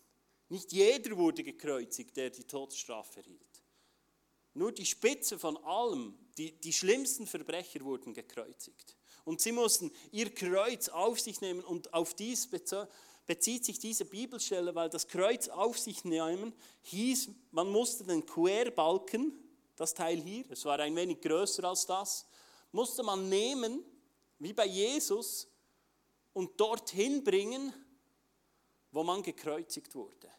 [0.47, 3.61] Nicht jeder wurde gekreuzigt, der die Todesstrafe erhielt.
[4.53, 8.95] Nur die Spitze von allem, die, die schlimmsten Verbrecher wurden gekreuzigt.
[9.25, 12.47] Und sie mussten ihr Kreuz auf sich nehmen und auf dies
[13.27, 19.33] bezieht sich diese Bibelstelle, weil das Kreuz auf sich nehmen hieß, man musste den Querbalken,
[19.81, 22.27] das Teil hier, es war ein wenig größer als das,
[22.71, 23.83] musste man nehmen,
[24.37, 25.47] wie bei Jesus,
[26.33, 27.73] und dorthin bringen,
[28.91, 30.31] wo man gekreuzigt wurde.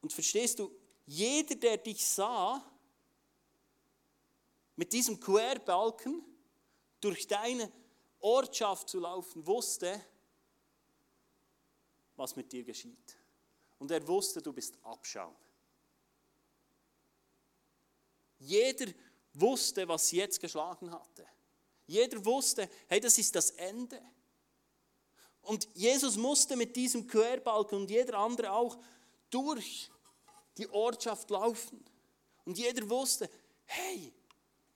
[0.00, 0.74] Und verstehst du,
[1.06, 2.64] jeder, der dich sah,
[4.74, 6.24] mit diesem Querbalken
[7.00, 7.70] durch deine
[8.20, 10.00] Ortschaft zu laufen, wusste,
[12.16, 13.16] was mit dir geschieht.
[13.78, 15.36] Und er wusste, du bist Abschaum.
[18.38, 18.92] Jeder
[19.34, 21.26] wusste, was sie jetzt geschlagen hatte.
[21.86, 24.00] Jeder wusste, hey, das ist das Ende.
[25.42, 28.78] Und Jesus musste mit diesem Querbalken und jeder andere auch
[29.30, 29.90] durch
[30.58, 31.82] die Ortschaft laufen.
[32.44, 33.30] Und jeder wusste,
[33.64, 34.12] hey,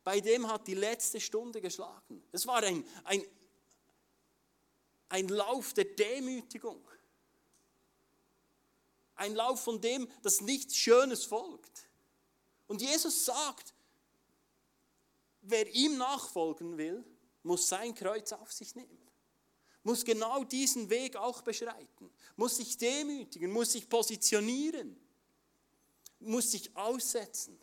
[0.05, 2.23] bei dem hat die letzte Stunde geschlagen.
[2.33, 3.25] Es war ein, ein,
[5.09, 6.83] ein Lauf der Demütigung.
[9.15, 11.89] ein Lauf, von dem das nichts Schönes folgt.
[12.73, 13.75] Und Jesus sagt,
[15.43, 17.05] wer ihm nachfolgen will,
[17.43, 19.11] muss sein Kreuz auf sich nehmen.
[19.83, 22.11] Muss genau diesen Weg auch beschreiten.
[22.35, 24.99] Muss sich demütigen, muss sich positionieren.
[26.21, 27.61] Muss sich aussetzen.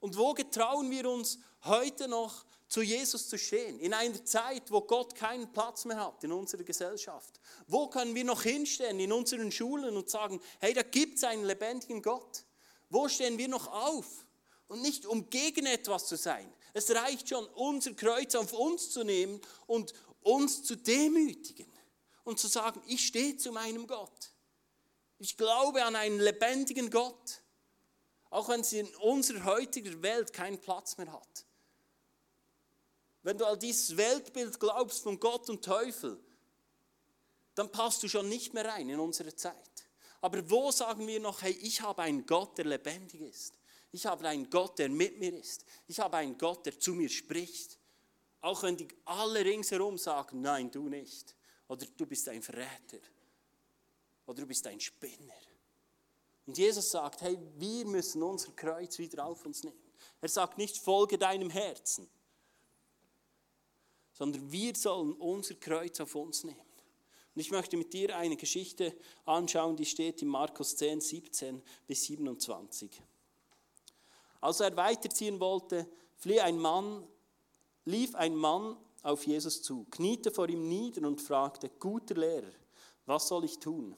[0.00, 3.78] Und wo getrauen wir uns heute noch zu Jesus zu stehen?
[3.78, 7.38] In einer Zeit, wo Gott keinen Platz mehr hat in unserer Gesellschaft.
[7.66, 11.44] Wo können wir noch hinstehen in unseren Schulen und sagen, hey, da gibt es einen
[11.44, 12.46] lebendigen Gott?
[12.88, 14.26] Wo stehen wir noch auf?
[14.68, 16.52] Und nicht um gegen etwas zu sein.
[16.72, 21.70] Es reicht schon, unser Kreuz auf uns zu nehmen und uns zu demütigen
[22.24, 24.32] und zu sagen, ich stehe zu meinem Gott.
[25.18, 27.42] Ich glaube an einen lebendigen Gott,
[28.30, 31.46] auch wenn sie in unserer heutigen Welt keinen Platz mehr hat.
[33.22, 36.20] Wenn du all dieses Weltbild glaubst von Gott und Teufel,
[37.54, 39.85] dann passt du schon nicht mehr rein in unsere Zeit.
[40.20, 43.58] Aber wo sagen wir noch, hey, ich habe einen Gott, der lebendig ist.
[43.92, 45.64] Ich habe einen Gott, der mit mir ist.
[45.86, 47.78] Ich habe einen Gott, der zu mir spricht.
[48.40, 51.34] Auch wenn die alle ringsherum sagen, nein, du nicht.
[51.68, 52.98] Oder du bist ein Verräter.
[54.26, 55.34] Oder du bist ein Spinner.
[56.46, 59.76] Und Jesus sagt, hey, wir müssen unser Kreuz wieder auf uns nehmen.
[60.20, 62.08] Er sagt nicht, folge deinem Herzen,
[64.12, 66.65] sondern wir sollen unser Kreuz auf uns nehmen.
[67.36, 68.96] Und ich möchte mit dir eine Geschichte
[69.26, 72.90] anschauen, die steht in Markus 10, 17 bis 27.
[74.40, 77.06] Als er weiterziehen wollte, flieh ein Mann,
[77.84, 82.52] lief ein Mann auf Jesus zu, kniete vor ihm nieder und fragte, guter Lehrer,
[83.04, 83.94] was soll ich tun,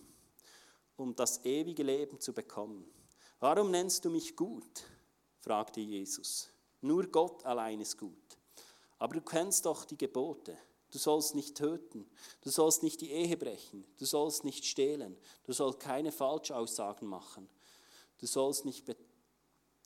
[0.97, 2.91] um das ewige Leben zu bekommen?
[3.39, 4.83] Warum nennst du mich gut?
[5.39, 6.49] fragte Jesus.
[6.81, 8.37] Nur Gott allein ist gut.
[8.99, 10.59] Aber du kennst doch die Gebote.
[10.91, 12.09] Du sollst nicht töten,
[12.41, 17.49] du sollst nicht die Ehe brechen, du sollst nicht stehlen, du sollst keine Falschaussagen machen,
[18.19, 19.09] du sollst nicht betrügen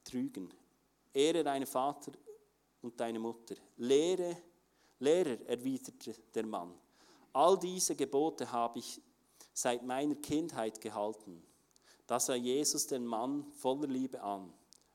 [0.05, 0.53] trügen.
[1.13, 2.13] Ehre deinen Vater
[2.81, 3.55] und deine Mutter.
[3.77, 4.37] Lehre,
[4.99, 6.75] Lehrer, erwiderte der Mann.
[7.33, 9.01] All diese Gebote habe ich
[9.53, 11.43] seit meiner Kindheit gehalten.
[12.07, 14.53] Da sah Jesus den Mann voller Liebe an.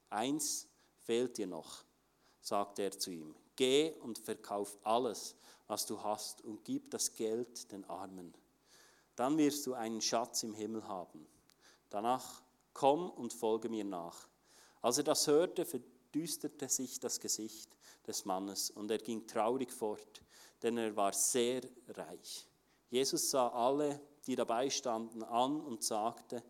[0.10, 0.68] Eins
[1.04, 1.84] fehlt dir noch,
[2.42, 3.36] sagte er zu ihm.
[3.58, 5.36] Geh und verkauf alles,
[5.68, 8.34] was du hast, und gib das Geld den Armen.
[9.16, 11.28] Dann wirst du einen Schatz im Himmel haben.
[11.90, 12.44] Danach
[12.74, 14.30] komm und folge mir nach.
[14.82, 20.22] Als er das hörte, verdüsterte sich das Gesicht des Mannes und er ging traurig fort,
[20.62, 22.48] denn er war sehr reich.
[22.90, 26.44] Jesus sah alle, die dabei standen, an und sagte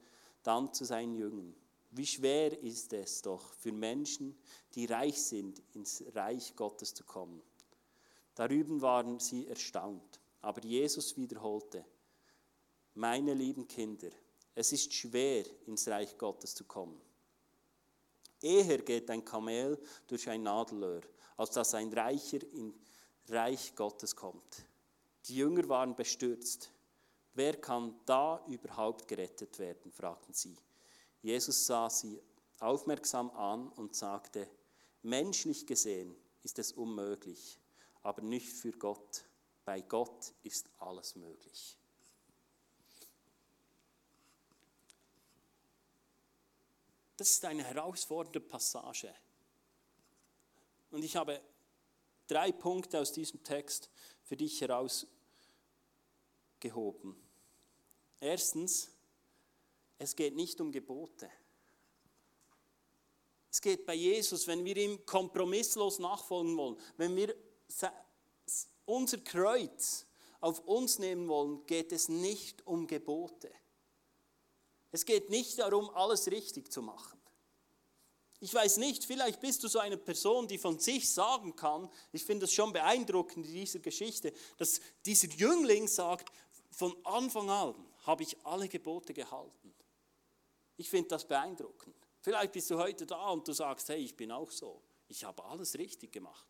[0.43, 1.55] dann zu seinen Jüngern,
[1.91, 4.37] wie schwer ist es doch für Menschen,
[4.75, 7.41] die reich sind, ins Reich Gottes zu kommen.
[8.35, 10.19] Darüber waren sie erstaunt.
[10.41, 11.83] Aber Jesus wiederholte,
[12.93, 14.09] meine lieben Kinder,
[14.53, 17.01] es ist schwer, ins Reich Gottes zu kommen.
[18.41, 21.01] Eher geht ein Kamel durch ein Nadelöhr,
[21.35, 22.73] als dass ein Reicher in
[23.27, 24.63] Reich Gottes kommt.
[25.25, 26.71] Die Jünger waren bestürzt.
[27.33, 29.91] Wer kann da überhaupt gerettet werden?
[29.91, 30.55] fragten sie.
[31.27, 32.21] Jesus sah sie
[32.61, 34.49] aufmerksam an und sagte,
[35.01, 37.59] menschlich gesehen ist es unmöglich,
[38.01, 39.25] aber nicht für Gott.
[39.65, 41.77] Bei Gott ist alles möglich.
[47.17, 49.13] Das ist eine herausfordernde Passage.
[50.91, 51.41] Und ich habe
[52.27, 53.89] drei Punkte aus diesem Text
[54.23, 57.17] für dich herausgehoben.
[58.21, 58.96] Erstens,
[59.99, 61.29] es geht nicht um Gebote.
[63.49, 67.35] Es geht bei Jesus, wenn wir ihm kompromisslos nachfolgen wollen, wenn wir
[68.85, 70.05] unser Kreuz
[70.39, 73.51] auf uns nehmen wollen, geht es nicht um Gebote.
[74.91, 77.19] Es geht nicht darum, alles richtig zu machen.
[78.39, 82.23] Ich weiß nicht, vielleicht bist du so eine Person, die von sich sagen kann, ich
[82.23, 86.31] finde es schon beeindruckend in dieser Geschichte, dass dieser Jüngling sagt,
[86.69, 87.73] von Anfang an
[88.05, 89.73] habe ich alle Gebote gehalten.
[90.77, 91.95] Ich finde das beeindruckend.
[92.21, 94.81] Vielleicht bist du heute da und du sagst, hey, ich bin auch so.
[95.07, 96.47] Ich habe alles richtig gemacht.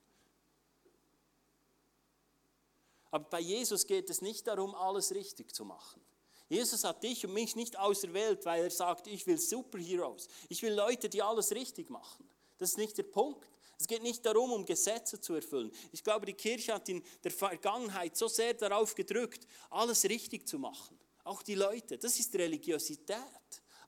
[3.10, 6.02] Aber bei Jesus geht es nicht darum, alles richtig zu machen.
[6.50, 10.28] Jesus hat dich und mich nicht auserwählt, weil er sagt, ich will Superheroes.
[10.50, 12.30] Ich will Leute, die alles richtig machen.
[12.58, 13.48] Das ist nicht der Punkt.
[13.80, 15.72] Es geht nicht darum, um Gesetze zu erfüllen.
[15.92, 20.58] Ich glaube, die Kirche hat in der Vergangenheit so sehr darauf gedrückt, alles richtig zu
[20.58, 20.98] machen.
[21.24, 21.98] Auch die Leute.
[21.98, 23.18] Das ist Religiosität.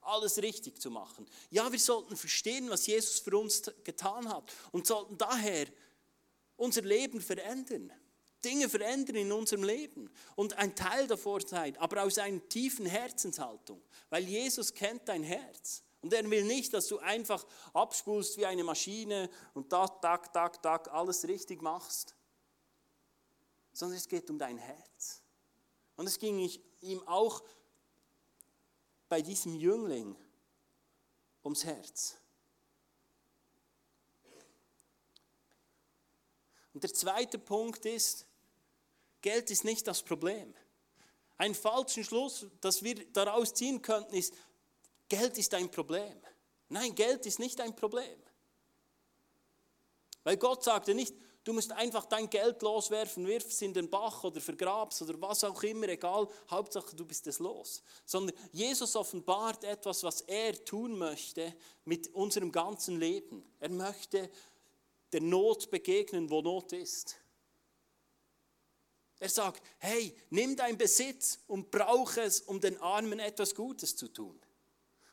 [0.01, 1.27] Alles richtig zu machen.
[1.49, 5.67] Ja, wir sollten verstehen, was Jesus für uns getan hat und sollten daher
[6.55, 7.91] unser Leben verändern.
[8.43, 13.81] Dinge verändern in unserem Leben und ein Teil davon sein, aber aus einer tiefen Herzenshaltung,
[14.09, 15.83] weil Jesus kennt dein Herz.
[16.01, 20.61] Und er will nicht, dass du einfach abspulst wie eine Maschine und da, tak, tak,
[20.63, 22.15] tak, alles richtig machst,
[23.73, 25.21] sondern es geht um dein Herz.
[25.97, 27.43] Und es ging ihm auch
[29.09, 30.15] bei diesem Jüngling
[31.43, 32.15] ums Herz.
[36.73, 38.25] Und der zweite Punkt ist,
[39.21, 40.53] Geld ist nicht das Problem.
[41.37, 44.33] Ein falschen Schluss, das wir daraus ziehen könnten, ist,
[45.09, 46.15] Geld ist ein Problem.
[46.69, 48.21] Nein, Geld ist nicht ein Problem.
[50.23, 51.15] Weil Gott sagte nicht,
[51.49, 55.43] du musst einfach dein Geld loswerfen, wirf es in den Bach oder vergrabst oder was
[55.43, 57.81] auch immer, egal, Hauptsache du bist es los.
[58.05, 63.43] Sondern Jesus offenbart etwas, was er tun möchte mit unserem ganzen Leben.
[63.59, 64.29] Er möchte
[65.11, 67.15] der Not begegnen, wo Not ist.
[69.17, 74.07] Er sagt, hey, nimm dein Besitz und brauche es, um den Armen etwas Gutes zu
[74.07, 74.39] tun.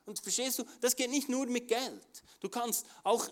[0.04, 2.22] Und verstehst du, das geht nicht nur mit Geld.
[2.40, 3.26] Du kannst auch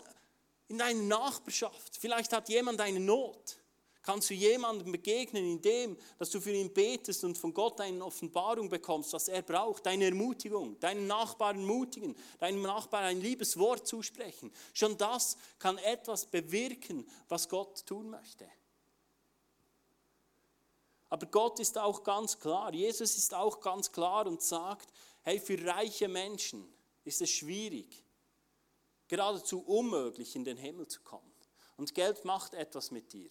[0.67, 3.57] in deiner Nachbarschaft, vielleicht hat jemand eine Not,
[4.05, 8.69] kannst du jemandem begegnen, indem, dass du für ihn betest und von Gott eine Offenbarung
[8.69, 14.51] bekommst, was er braucht, deine Ermutigung, deinen Nachbarn ermutigen, deinem Nachbarn ein liebes Wort zusprechen.
[14.73, 18.47] Schon das kann etwas bewirken, was Gott tun möchte.
[21.09, 24.91] Aber Gott ist auch ganz klar, Jesus ist auch ganz klar und sagt,
[25.23, 26.67] hey, für reiche Menschen
[27.03, 28.04] ist es schwierig,
[29.07, 31.31] geradezu unmöglich in den Himmel zu kommen.
[31.77, 33.29] Und Geld macht etwas mit dir.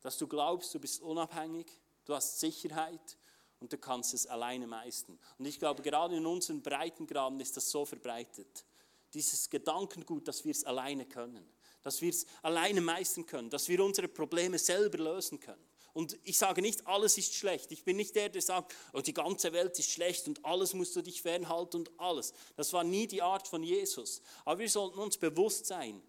[0.00, 1.66] Dass du glaubst, du bist unabhängig,
[2.04, 3.18] du hast Sicherheit
[3.60, 5.18] und du kannst es alleine meistern.
[5.38, 8.64] Und ich glaube, gerade in unseren Breitengraden ist das so verbreitet.
[9.12, 11.48] Dieses Gedankengut, dass wir es alleine können,
[11.82, 15.64] dass wir es alleine meistern können, dass wir unsere Probleme selber lösen können.
[15.98, 17.72] Und ich sage nicht, alles ist schlecht.
[17.72, 20.94] Ich bin nicht der, der sagt, oh, die ganze Welt ist schlecht und alles musst
[20.94, 22.32] du dich fernhalten und alles.
[22.54, 24.22] Das war nie die Art von Jesus.
[24.44, 26.00] Aber wir sollten uns bewusst sein,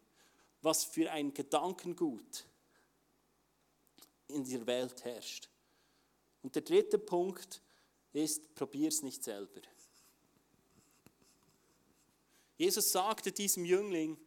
[0.62, 2.45] was für ein Gedankengut
[4.28, 5.49] in der Welt herrscht.
[6.43, 7.60] Und der dritte Punkt
[8.13, 9.62] ist, probier es nicht selber.
[12.58, 14.19] Jesus sagte diesem Jüngling,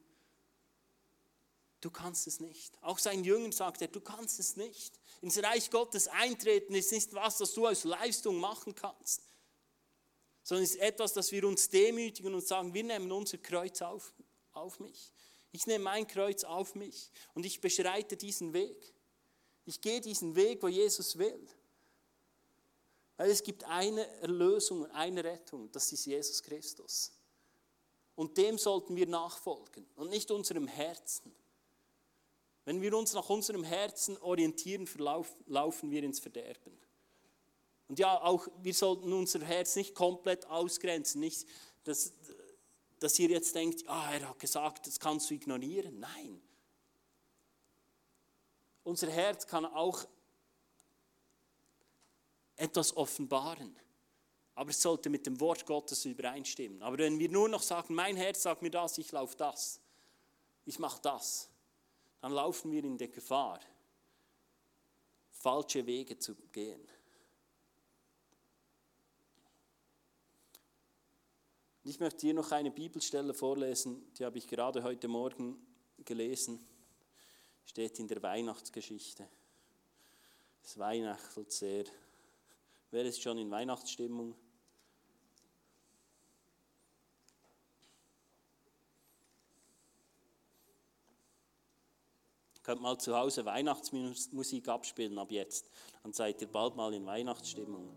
[1.82, 2.72] du kannst es nicht.
[2.80, 4.98] Auch seinen Jüngern sagt er, du kannst es nicht.
[5.20, 9.22] Ins Reich Gottes eintreten ist nicht was, das du aus Leistung machen kannst,
[10.42, 14.14] sondern ist etwas, das wir uns demütigen und sagen, wir nehmen unser Kreuz auf,
[14.52, 15.12] auf mich.
[15.52, 18.94] Ich nehme mein Kreuz auf mich und ich beschreite diesen Weg.
[19.66, 21.46] Ich gehe diesen Weg, wo Jesus will.
[23.16, 27.12] Weil es gibt eine Erlösung, eine Rettung, das ist Jesus Christus.
[28.14, 31.32] Und dem sollten wir nachfolgen und nicht unserem Herzen.
[32.64, 34.88] Wenn wir uns nach unserem Herzen orientieren,
[35.46, 36.78] laufen wir ins Verderben.
[37.88, 41.46] Und ja, auch wir sollten unser Herz nicht komplett ausgrenzen, nicht,
[41.84, 42.12] dass,
[43.00, 45.98] dass ihr jetzt denkt, ah, er hat gesagt, das kannst du ignorieren.
[45.98, 46.40] Nein.
[48.84, 50.06] Unser Herz kann auch
[52.56, 53.76] etwas offenbaren.
[54.54, 56.82] Aber es sollte mit dem Wort Gottes übereinstimmen.
[56.82, 59.80] Aber wenn wir nur noch sagen, mein Herz sagt mir das, ich laufe das,
[60.64, 61.48] ich mache das,
[62.22, 63.58] dann laufen wir in der Gefahr,
[65.32, 66.88] falsche Wege zu gehen.
[71.82, 75.66] Ich möchte hier noch eine Bibelstelle vorlesen, die habe ich gerade heute Morgen
[76.04, 76.64] gelesen.
[77.64, 79.28] Steht in der Weihnachtsgeschichte.
[80.62, 81.84] Es weihnachtet sehr.
[82.92, 84.36] Wer ist schon in Weihnachtsstimmung?
[92.62, 95.68] Könnt mal zu Hause Weihnachtsmusik abspielen ab jetzt.
[96.02, 97.88] Dann seid ihr bald mal in Weihnachtsstimmung.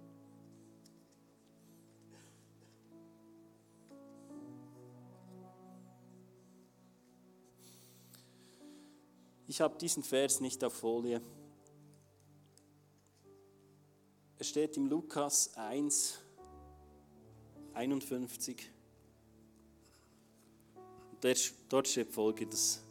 [9.48, 11.22] Ich habe diesen Vers nicht auf Folie.
[14.40, 16.20] Es steht im Lukas 1,
[17.74, 18.72] 51.
[21.70, 22.85] Dort steht folgendes.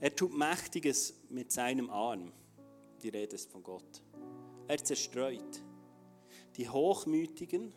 [0.00, 2.32] Er tut Mächtiges mit seinem Arm.
[3.02, 4.02] Die Rede ist von Gott.
[4.68, 5.62] Er zerstreut.
[6.56, 7.72] Die Hochmütigen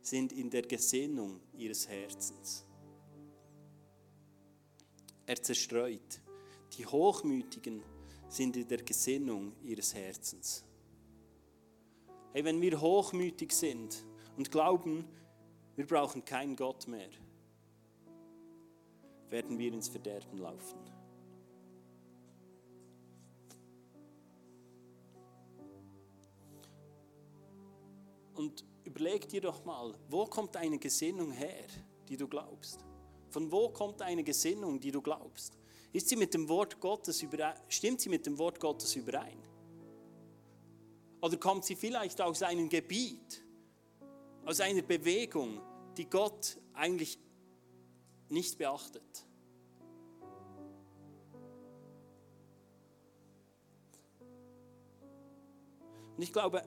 [0.00, 2.64] sind in der Gesinnung ihres Herzens.
[5.26, 6.20] Er zerstreut.
[6.76, 7.82] Die Hochmütigen
[8.28, 10.64] sind in der Gesinnung ihres Herzens.
[12.32, 14.04] Hey, wenn wir hochmütig sind
[14.36, 15.04] und glauben,
[15.76, 17.10] wir brauchen keinen Gott mehr,
[19.28, 20.91] werden wir ins Verderben laufen.
[28.84, 31.66] Überleg dir doch mal, wo kommt deine Gesinnung her,
[32.08, 32.84] die du glaubst?
[33.30, 35.58] Von wo kommt deine Gesinnung, die du glaubst?
[35.92, 39.38] Ist sie mit dem Wort Gottes überein, stimmt sie mit dem Wort Gottes überein?
[41.20, 43.42] Oder kommt sie vielleicht aus einem Gebiet,
[44.44, 45.60] aus einer Bewegung,
[45.96, 47.18] die Gott eigentlich
[48.28, 49.26] nicht beachtet?
[56.16, 56.62] Und ich glaube,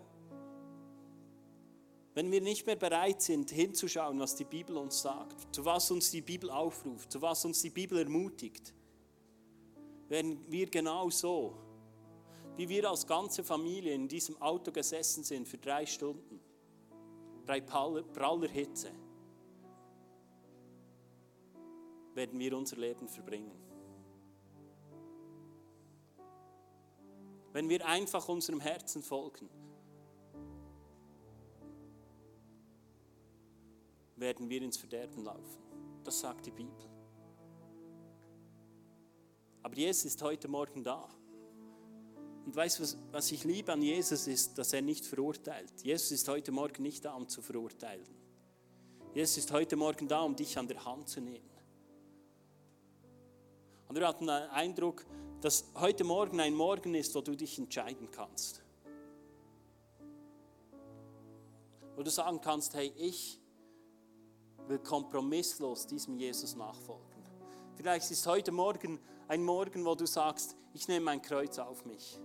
[2.16, 6.11] wenn wir nicht mehr bereit sind, hinzuschauen, was die Bibel uns sagt, zu was uns
[6.11, 8.74] die Bibel aufruft, zu was uns die Bibel ermutigt,
[10.07, 11.57] werden wir genau so,
[12.55, 16.39] wie wir als ganze Familie in diesem Auto gesessen sind für drei Stunden,
[17.45, 18.91] bei praller Hitze,
[22.13, 23.51] werden wir unser Leben verbringen.
[27.51, 29.49] Wenn wir einfach unserem Herzen folgen,
[34.16, 35.63] werden wir ins Verderben laufen.
[36.03, 36.89] Das sagt die Bibel.
[39.63, 41.09] Aber Jesus ist heute Morgen da.
[42.45, 45.74] Und weißt du, was, was ich liebe an Jesus ist, dass er nicht verurteilt.
[45.82, 48.05] Jesus ist heute Morgen nicht da, um zu verurteilen.
[49.16, 51.49] Jesus ist heute Morgen da, um dich an der Hand zu nehmen.
[53.88, 55.05] Und wir hatten den Eindruck,
[55.41, 58.61] dass heute Morgen ein Morgen ist, wo du dich entscheiden kannst.
[61.95, 63.39] Wo du sagen kannst, hey, ich
[64.68, 67.24] will kompromisslos diesem Jesus nachfolgen.
[67.76, 72.20] Vielleicht ist heute Morgen ein Morgen, wo du sagst, ich nehme mein Kreuz auf mich.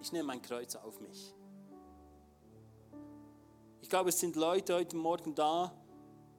[0.00, 1.34] Ich nehme mein Kreuz auf mich.
[3.82, 5.72] Ich glaube, es sind Leute heute Morgen da,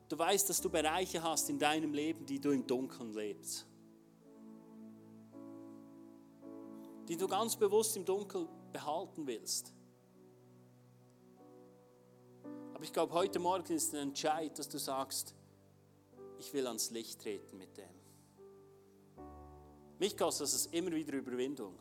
[0.09, 3.67] du weißt, dass du Bereiche hast in deinem Leben, die du im Dunkeln lebst.
[7.07, 9.73] Die du ganz bewusst im Dunkeln behalten willst.
[12.81, 15.35] Aber ich glaube, heute Morgen ist ein Entscheid, dass du sagst,
[16.39, 17.91] ich will ans Licht treten mit dem.
[19.99, 21.77] Mich kostet es immer wieder Überwindung,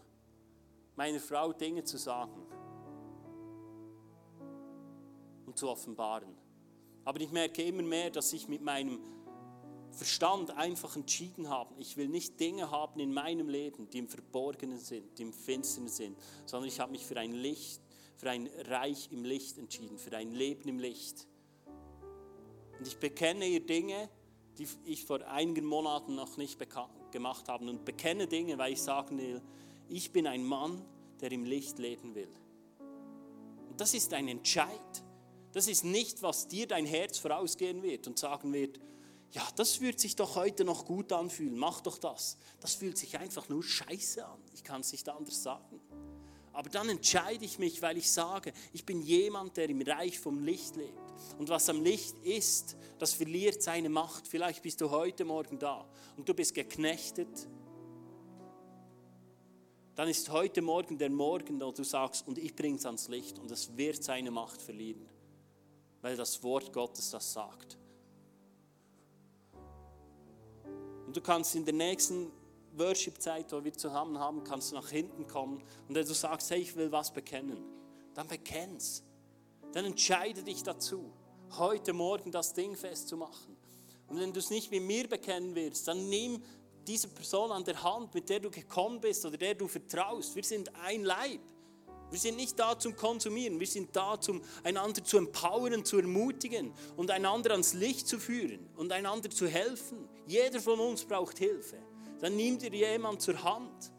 [0.96, 2.46] meiner Frau Dinge zu sagen
[5.46, 6.36] und zu offenbaren.
[7.06, 9.00] Aber ich merke immer mehr, dass ich mit meinem
[9.92, 14.78] Verstand einfach entschieden habe, ich will nicht Dinge haben in meinem Leben, die im Verborgenen
[14.78, 17.80] sind, die im Finstern sind, sondern ich habe mich für ein Licht,
[18.20, 21.26] für ein Reich im Licht entschieden, für ein Leben im Licht.
[22.78, 24.10] Und ich bekenne ihr Dinge,
[24.58, 26.58] die ich vor einigen Monaten noch nicht
[27.12, 29.40] gemacht habe und bekenne Dinge, weil ich sagen will,
[29.88, 30.84] ich bin ein Mann,
[31.22, 32.28] der im Licht leben will.
[33.70, 35.02] Und das ist ein Entscheid.
[35.52, 38.78] Das ist nicht, was dir dein Herz vorausgehen wird und sagen wird,
[39.32, 42.36] ja, das wird sich doch heute noch gut anfühlen, mach doch das.
[42.60, 44.42] Das fühlt sich einfach nur scheiße an.
[44.52, 45.80] Ich kann es nicht anders sagen.
[46.52, 50.44] Aber dann entscheide ich mich, weil ich sage, ich bin jemand, der im Reich vom
[50.44, 50.98] Licht lebt.
[51.38, 54.26] Und was am Licht ist, das verliert seine Macht.
[54.26, 55.86] Vielleicht bist du heute Morgen da
[56.16, 57.48] und du bist geknechtet.
[59.94, 63.38] Dann ist heute Morgen der Morgen, wo du sagst, und ich bringe es ans Licht
[63.38, 65.06] und es wird seine Macht verlieren,
[66.00, 67.78] weil das Wort Gottes das sagt.
[71.06, 72.30] Und du kannst in der nächsten
[72.80, 76.60] Worship-Zeit, wo wir zusammen haben, kannst du nach hinten kommen und wenn du sagst, hey,
[76.60, 77.62] ich will was bekennen,
[78.14, 79.04] dann bekenn's.
[79.72, 81.12] Dann entscheide dich dazu,
[81.58, 83.56] heute Morgen das Ding festzumachen.
[84.08, 86.42] Und wenn du es nicht mit mir bekennen willst, dann nimm
[86.86, 90.34] diese Person an der Hand, mit der du gekommen bist oder der du vertraust.
[90.34, 91.40] Wir sind ein Leib.
[92.10, 96.74] Wir sind nicht da zum Konsumieren, wir sind da, um einander zu empowern, zu ermutigen
[96.96, 100.08] und einander ans Licht zu führen und einander zu helfen.
[100.26, 101.76] Jeder von uns braucht Hilfe
[102.20, 103.92] dann nimm dir jemand zur Hand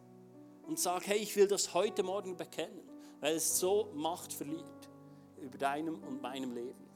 [0.64, 2.82] und sag, hey, ich will das heute Morgen bekennen,
[3.20, 4.90] weil es so Macht verliert
[5.42, 6.90] über deinem und meinem Leben.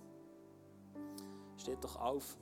[1.58, 2.38] Steht doch auf.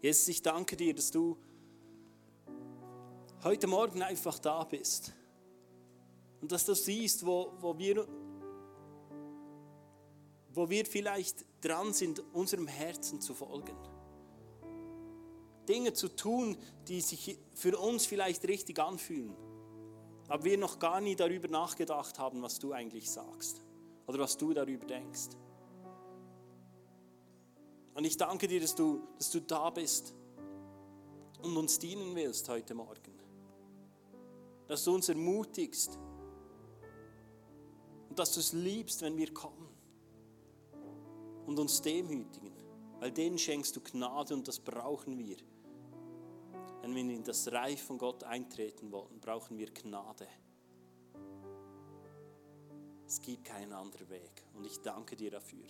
[0.00, 1.38] Jesus, ich danke dir, dass du
[3.42, 5.12] heute Morgen einfach da bist.
[6.40, 8.06] Und dass du siehst, wo, wo wir
[10.54, 13.76] wo wir vielleicht dran sind, unserem Herzen zu folgen.
[15.68, 16.56] Dinge zu tun,
[16.88, 19.34] die sich für uns vielleicht richtig anfühlen,
[20.28, 23.62] aber wir noch gar nie darüber nachgedacht haben, was du eigentlich sagst
[24.06, 25.30] oder was du darüber denkst.
[27.94, 30.14] Und ich danke dir, dass du, dass du da bist
[31.42, 33.14] und uns dienen willst heute Morgen.
[34.66, 35.98] Dass du uns ermutigst
[38.08, 39.63] und dass du es liebst, wenn wir kommen
[41.46, 42.52] und uns demütigen,
[43.00, 45.36] weil denen schenkst du Gnade und das brauchen wir.
[46.82, 50.28] Wenn wir in das Reich von Gott eintreten wollen, brauchen wir Gnade.
[53.06, 54.42] Es gibt keinen anderen Weg.
[54.54, 55.66] Und ich danke dir dafür.